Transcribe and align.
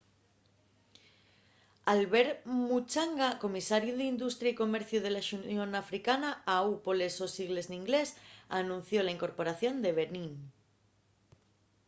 albert 1.93 2.37
muchanga 2.71 3.29
comisariu 3.43 3.93
d’industria 3.97 4.51
y 4.53 4.61
comerciu 4.63 4.99
de 5.03 5.11
la 5.15 5.25
xunión 5.29 5.71
africana 5.83 6.29
au 6.57 6.67
poles 6.85 7.13
sos 7.19 7.33
sigles 7.37 7.69
n’inglés 7.71 8.07
anunció 8.61 8.97
la 9.03 9.13
incorporación 9.15 9.75
de 9.83 9.91
benín 9.99 10.29